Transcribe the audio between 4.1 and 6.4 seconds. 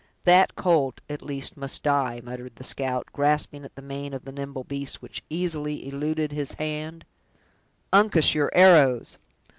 of the nimble beast, which easily eluded